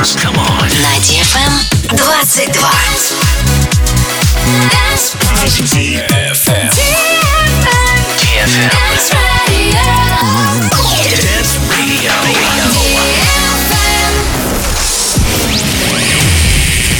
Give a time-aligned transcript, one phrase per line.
[0.00, 0.16] dance.
[0.16, 0.68] Come on.
[0.80, 1.52] На DFM
[1.96, 2.50] 22.
[5.66, 6.70] DFM.
[8.16, 8.70] DFM.
[11.16, 12.12] Dance Radio.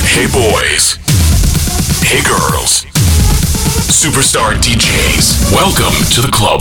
[0.05, 0.99] Hey boys.
[2.03, 2.85] Hey girls.
[3.89, 5.53] Superstar DJs.
[5.53, 6.61] Welcome to the club.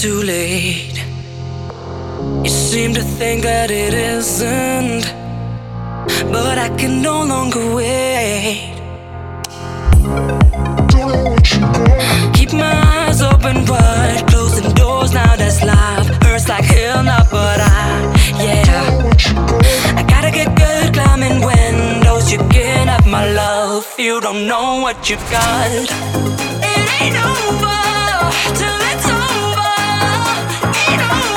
[0.00, 0.96] too late.
[2.42, 5.04] You seem to think that it isn't,
[6.32, 8.72] but I can no longer wait.
[12.32, 15.36] Keep my eyes open wide, closing doors now.
[15.36, 16.08] That's life.
[16.22, 17.24] Hurts like hell now,
[24.00, 25.70] You don't know what you got.
[25.70, 25.90] It
[27.02, 27.80] ain't over
[28.56, 29.76] till it's over.
[31.04, 31.29] on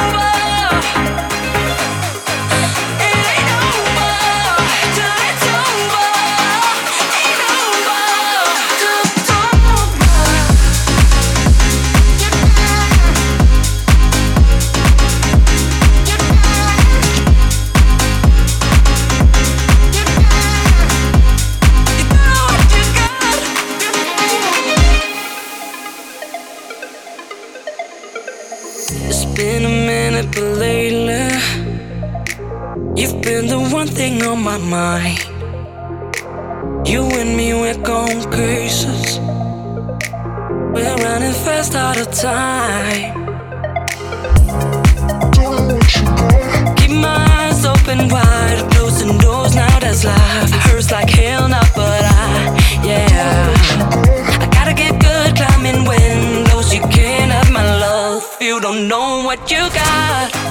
[59.50, 60.43] you got.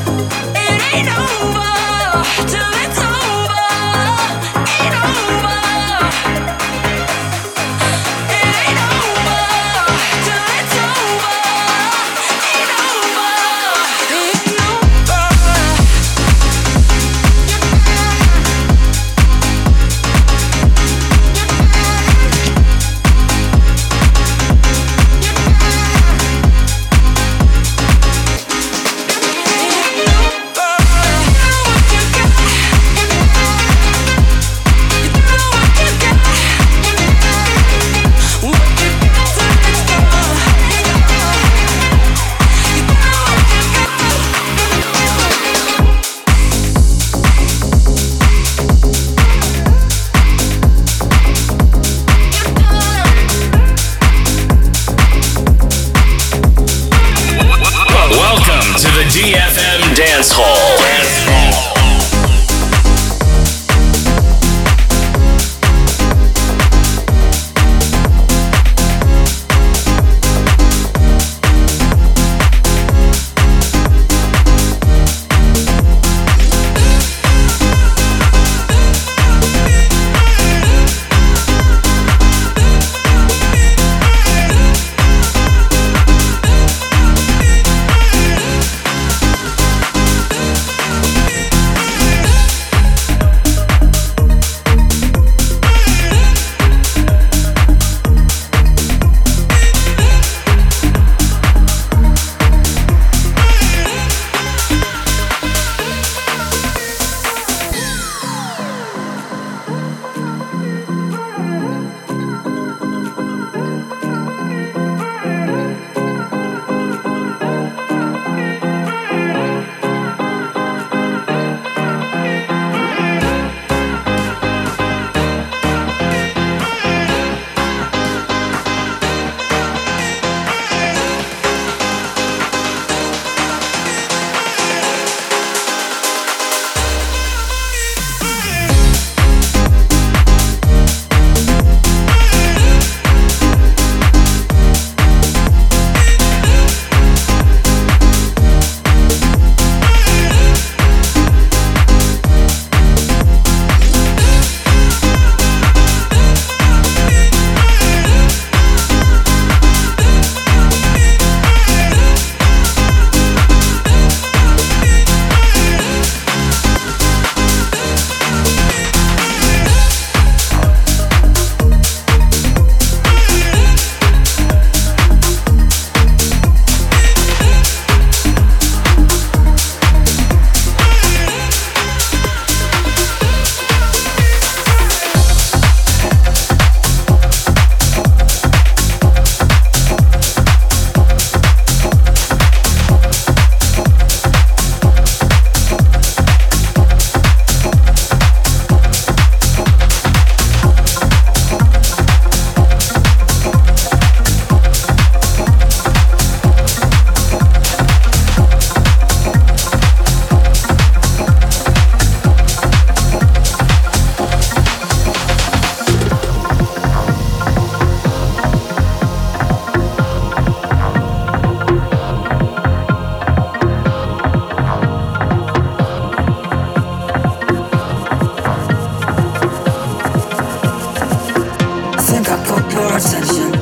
[232.73, 233.53] pure attention.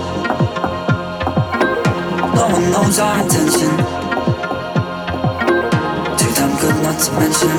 [2.39, 3.73] No one knows our intention.
[6.15, 7.57] Too damn good not to mention.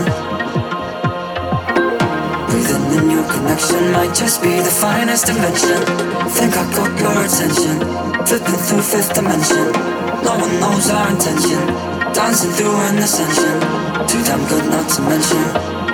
[2.48, 5.80] Breathing in your connection might just be the finest invention.
[6.38, 7.76] Think I caught your attention.
[8.26, 9.74] Flipping through fifth dimension.
[10.24, 11.60] No one knows our intention.
[12.16, 13.60] Dancing through an ascension.
[14.08, 15.81] Too damn good not to mention.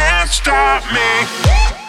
[0.00, 1.79] can't stop me.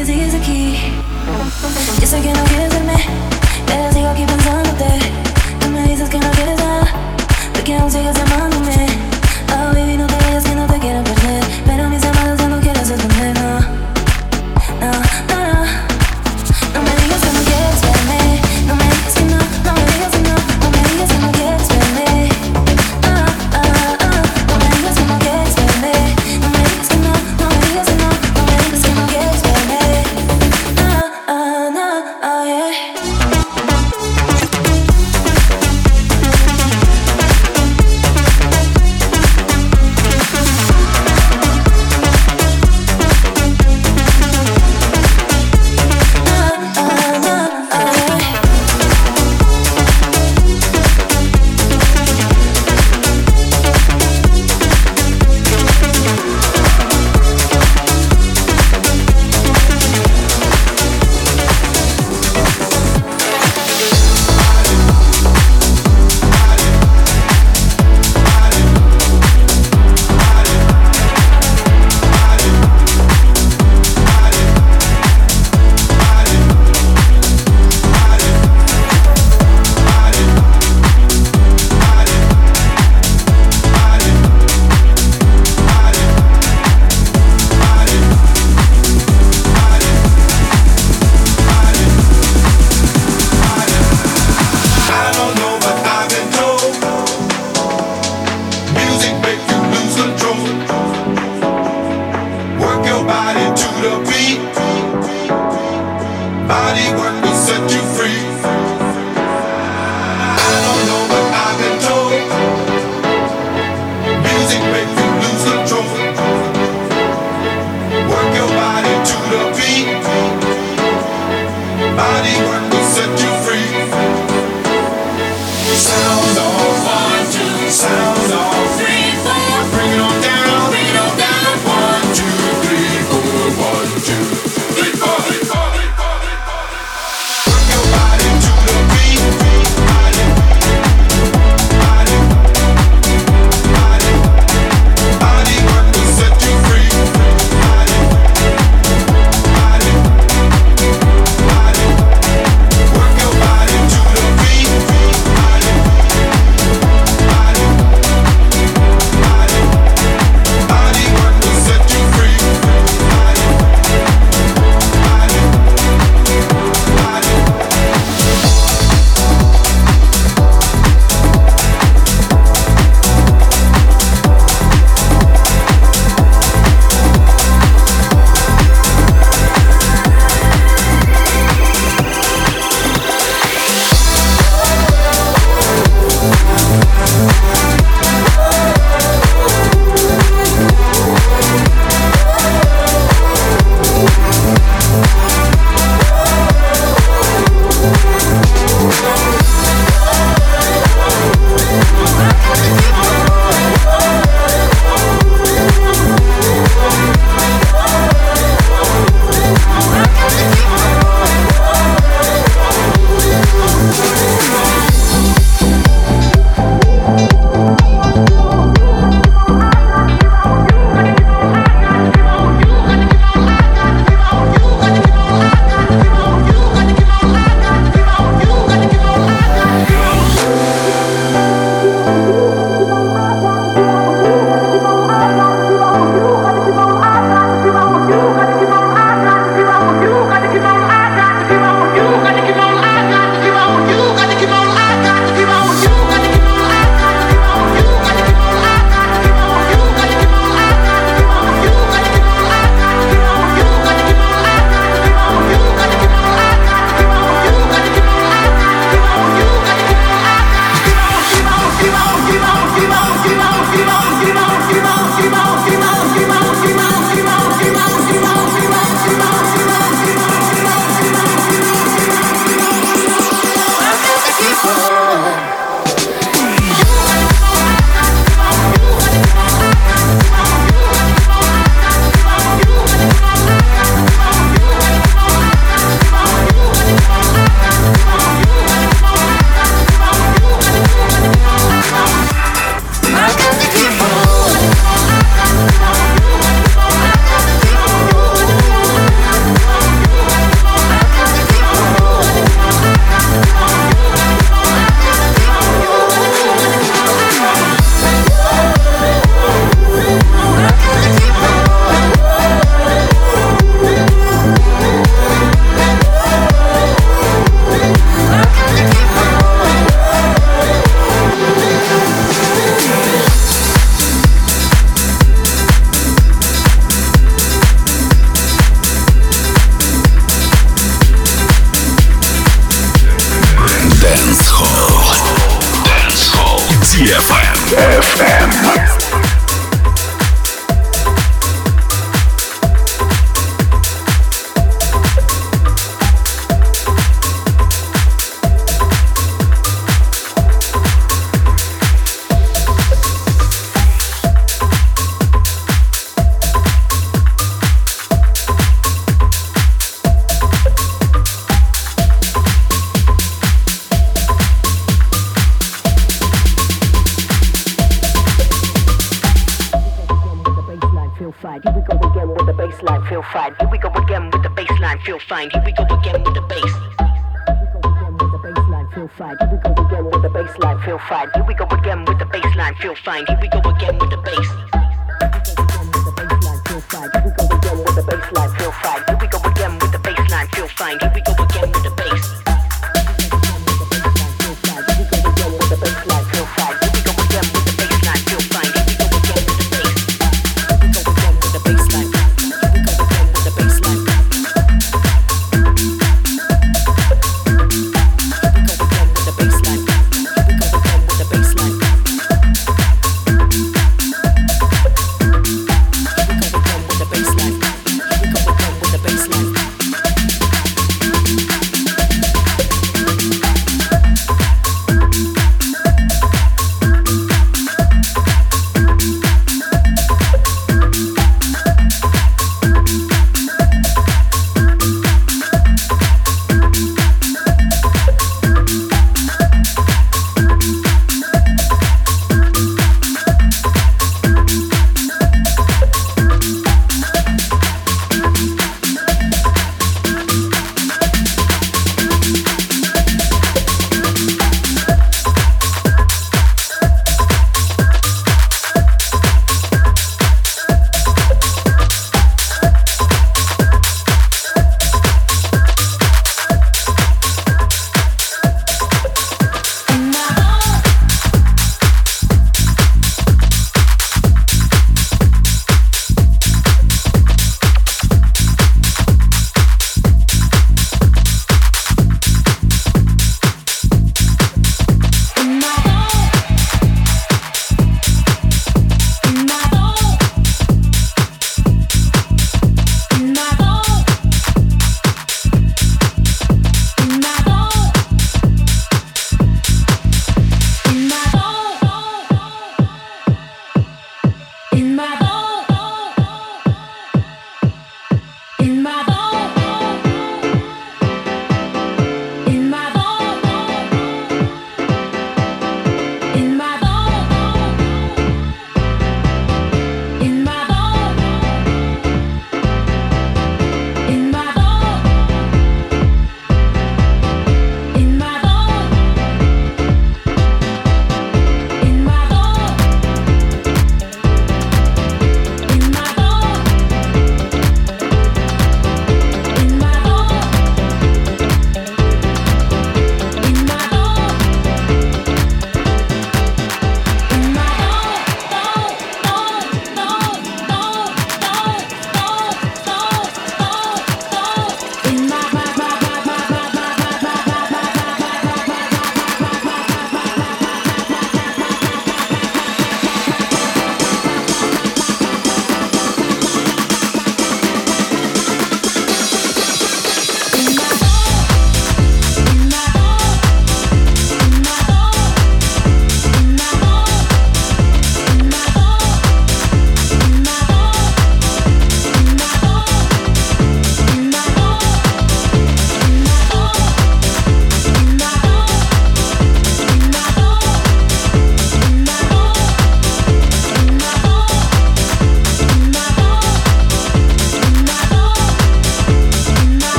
[0.00, 0.99] porque sigues aquí.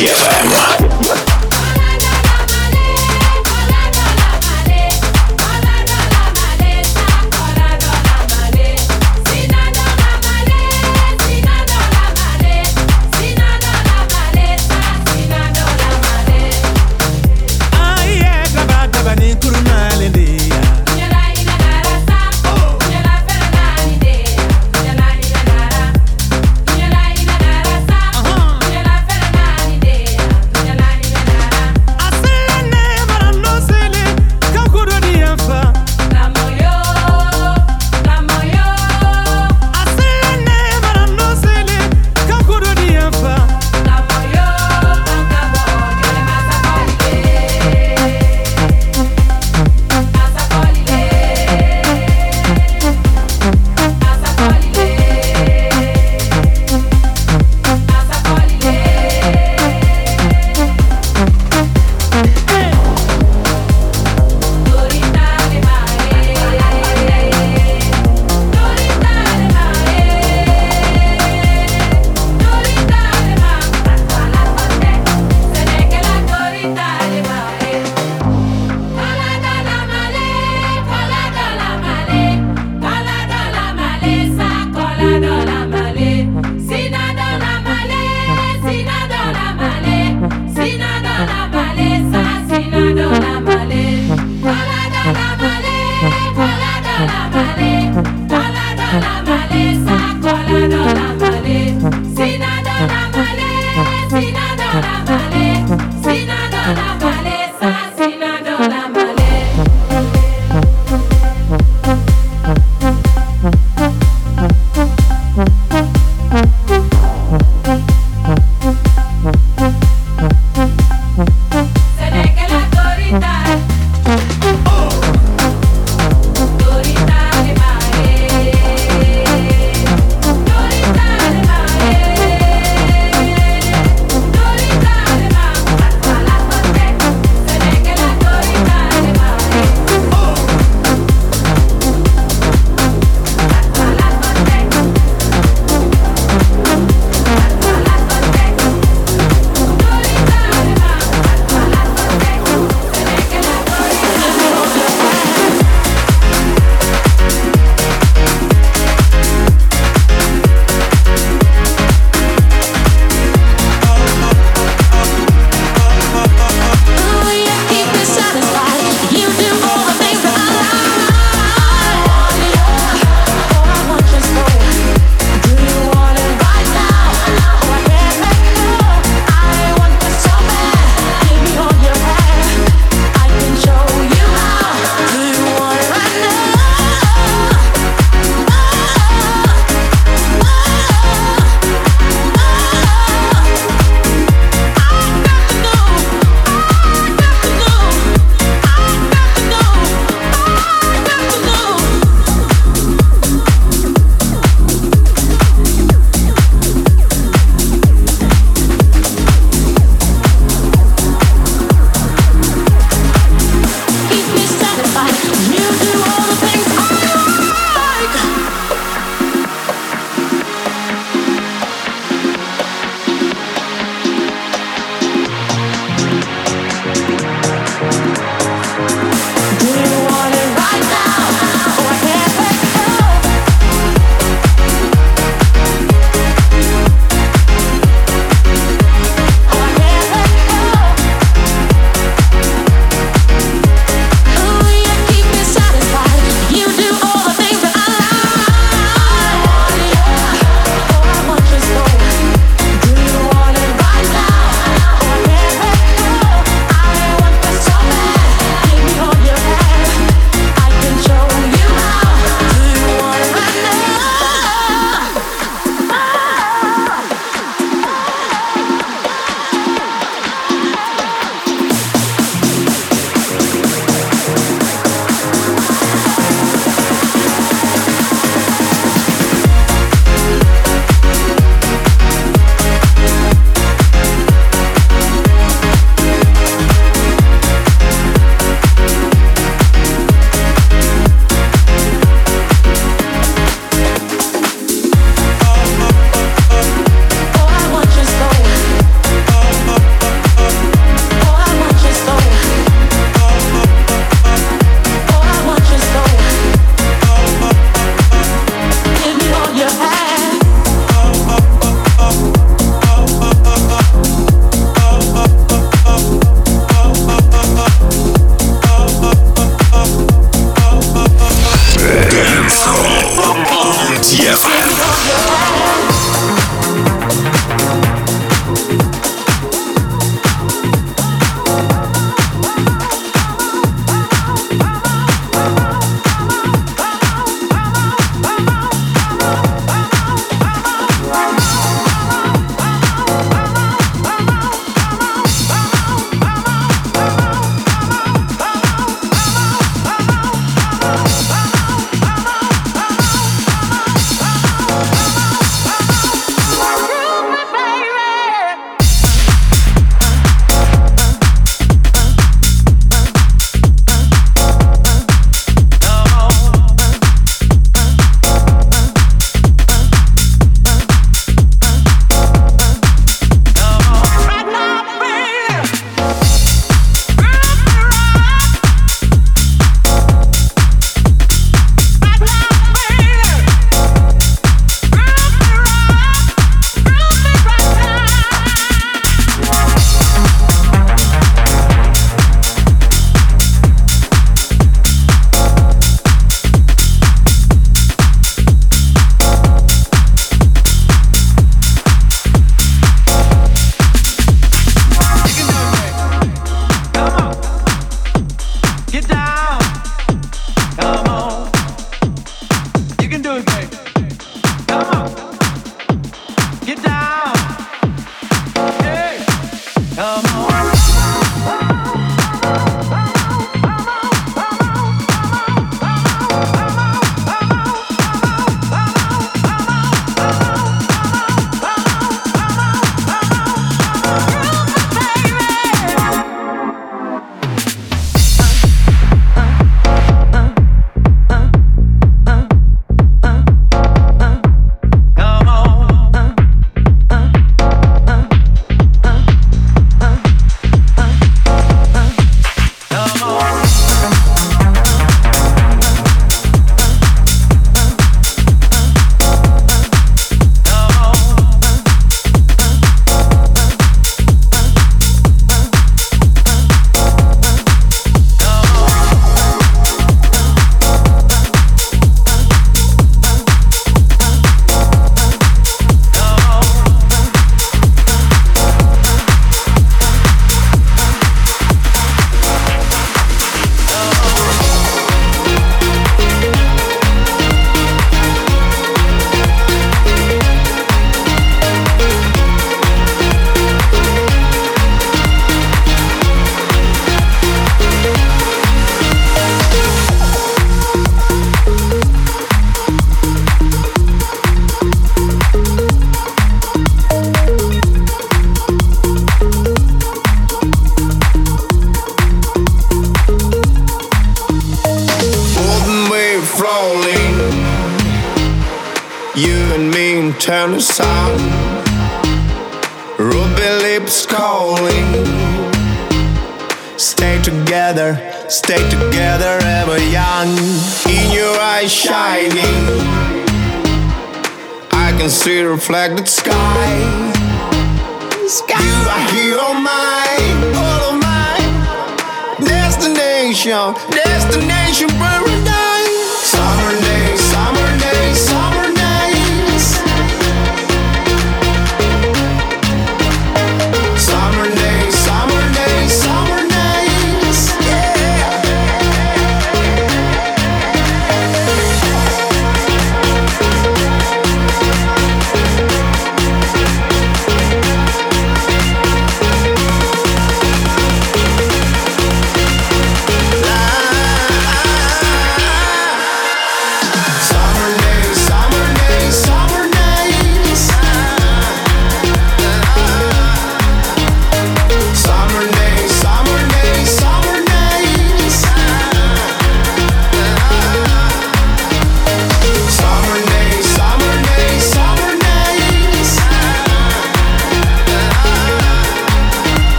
[0.00, 0.89] DFM.